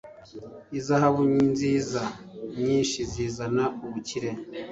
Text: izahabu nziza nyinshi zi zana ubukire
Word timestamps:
izahabu 0.79 1.21
nziza 1.51 2.01
nyinshi 2.63 2.99
zi 3.11 3.25
zana 3.35 3.63
ubukire 3.85 4.29